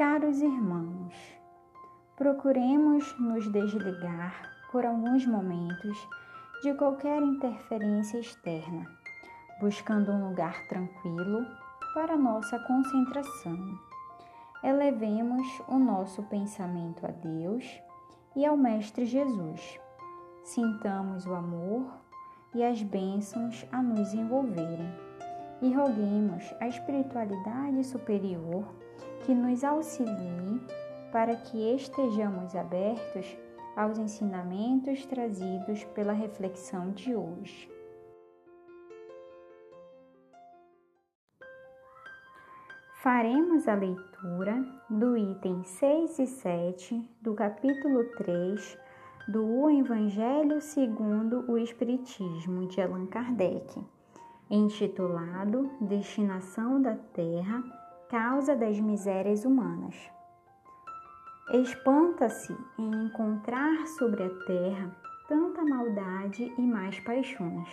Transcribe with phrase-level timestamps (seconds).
[0.00, 1.14] Caros irmãos,
[2.16, 6.08] procuremos nos desligar por alguns momentos
[6.62, 8.86] de qualquer interferência externa,
[9.60, 11.46] buscando um lugar tranquilo
[11.92, 13.78] para nossa concentração.
[14.64, 17.62] Elevemos o nosso pensamento a Deus
[18.34, 19.78] e ao Mestre Jesus.
[20.42, 21.92] Sintamos o amor
[22.54, 24.90] e as bênçãos a nos envolverem
[25.60, 28.64] e roguemos a espiritualidade superior
[29.30, 30.60] que nos auxilie
[31.12, 33.38] para que estejamos abertos
[33.76, 37.70] aos ensinamentos trazidos pela reflexão de hoje.
[43.04, 48.78] Faremos a leitura do item 6 e 7 do capítulo 3
[49.28, 53.80] do Evangelho segundo o Espiritismo de Allan Kardec,
[54.50, 57.79] intitulado Destinação da Terra,
[58.10, 59.94] Causa das Misérias Humanas.
[61.52, 64.90] Espanta-se em encontrar sobre a terra
[65.28, 67.68] tanta maldade e mais paixões,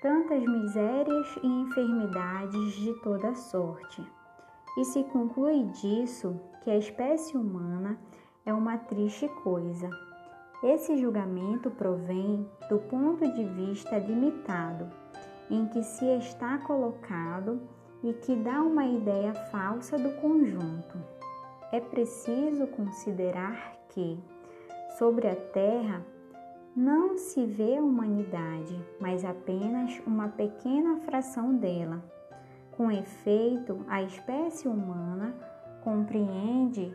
[0.00, 4.02] tantas misérias e enfermidades de toda sorte
[4.78, 7.98] e se conclui disso que a espécie humana
[8.46, 9.90] é uma triste coisa.
[10.62, 14.88] Esse julgamento provém do ponto de vista limitado
[15.50, 17.60] em que se está colocado
[18.02, 20.98] e que dá uma ideia falsa do conjunto.
[21.70, 24.18] É preciso considerar que,
[24.98, 26.04] sobre a Terra,
[26.74, 32.02] não se vê a humanidade, mas apenas uma pequena fração dela
[32.72, 35.34] com efeito, a espécie humana
[35.84, 36.92] compreende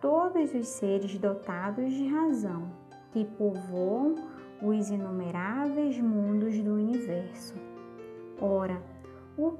[0.00, 2.68] todos os seres dotados de razão
[3.12, 4.16] que povoam
[4.60, 6.69] os inumeráveis mundos do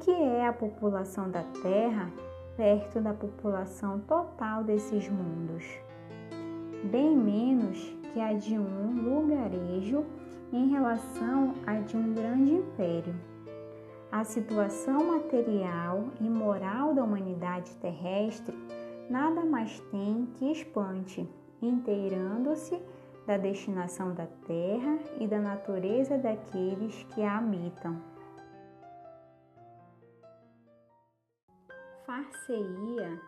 [0.01, 2.11] que é a população da Terra
[2.57, 5.65] perto da população total desses mundos?
[6.85, 7.79] Bem menos
[8.13, 10.05] que a de um lugarejo
[10.53, 13.15] em relação à de um grande império
[14.13, 18.57] a situação material e moral da humanidade terrestre
[19.09, 21.29] nada mais tem que espante,
[21.63, 22.77] inteirando-se
[23.25, 28.03] da destinação da terra e da natureza daqueles que a habitam.
[32.11, 33.23] Far-se-ia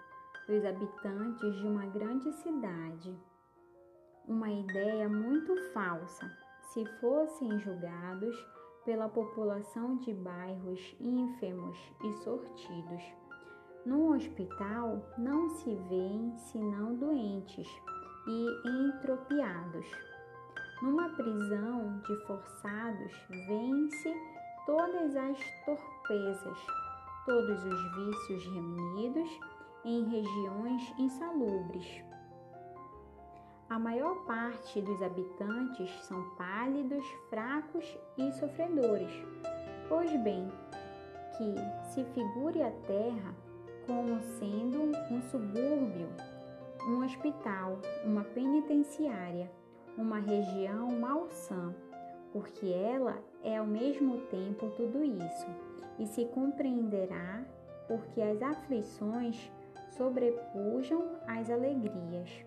[0.48, 3.16] dos habitantes de uma grande cidade
[4.26, 6.28] uma ideia muito falsa
[6.62, 8.36] se fossem julgados
[8.84, 13.04] pela população de bairros ínfimos e sortidos.
[13.86, 17.68] Num hospital não se vêem senão doentes
[18.26, 19.86] e entropiados.
[20.82, 23.12] Numa prisão de forçados
[23.46, 24.12] vêem-se
[24.66, 26.81] todas as torpezas,
[27.24, 29.28] todos os vícios reunidos
[29.84, 32.02] em regiões insalubres
[33.72, 39.10] a maior parte dos habitantes são pálidos, fracos e sofredores.
[39.88, 40.46] Pois bem,
[41.38, 41.54] que
[41.88, 43.34] se figure a terra
[43.86, 46.06] como sendo um subúrbio,
[46.86, 49.50] um hospital, uma penitenciária,
[49.96, 51.74] uma região malsã,
[52.30, 55.46] porque ela é ao mesmo tempo tudo isso,
[55.98, 57.42] e se compreenderá
[57.88, 59.50] porque as aflições
[59.90, 62.44] sobrepujam as alegrias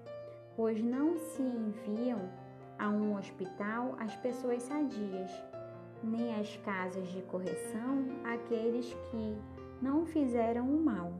[0.55, 2.29] pois não se enviam
[2.79, 5.31] a um hospital as pessoas sadias,
[6.03, 9.37] nem às casas de correção aqueles que
[9.81, 11.11] não fizeram o mal,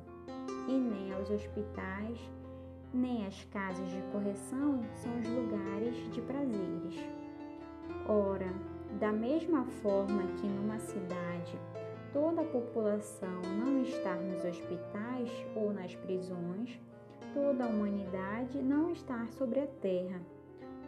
[0.67, 2.19] e nem aos hospitais,
[2.93, 6.95] nem as casas de correção são os lugares de prazeres.
[8.07, 8.53] Ora,
[8.99, 11.59] da mesma forma que numa cidade
[12.13, 16.79] toda a população não está nos hospitais ou nas prisões,
[17.33, 20.21] toda a humanidade não estar sobre a terra,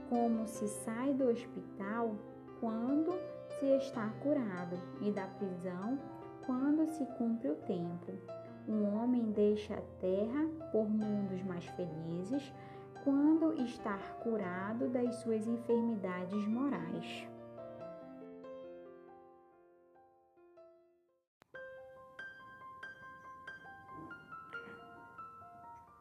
[0.09, 2.15] como se sai do hospital
[2.61, 3.11] quando
[3.59, 5.99] se está curado e da prisão
[6.45, 8.13] quando se cumpre o tempo.
[8.65, 12.53] Um homem deixa a terra por mundos mais felizes
[13.03, 17.27] quando está curado das suas enfermidades morais.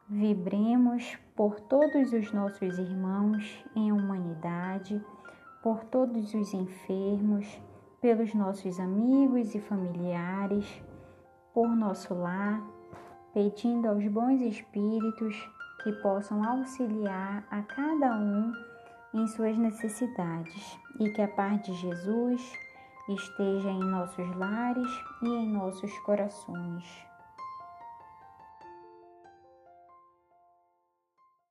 [0.09, 5.03] Vibremos por todos os nossos irmãos em humanidade,
[5.61, 7.45] por todos os enfermos,
[7.99, 10.81] pelos nossos amigos e familiares,
[11.53, 12.65] por nosso lar,
[13.33, 15.35] pedindo aos bons espíritos
[15.83, 18.53] que possam auxiliar a cada um
[19.13, 22.53] em suas necessidades e que a paz de Jesus
[23.09, 27.06] esteja em nossos lares e em nossos corações.